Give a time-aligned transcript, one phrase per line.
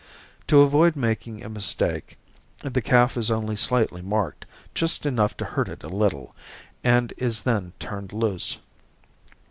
[0.47, 2.17] To avoid making a mistake
[2.63, 6.35] the calf is only slightly marked, just enough to hurt it a little,
[6.83, 8.57] and is then turned loose.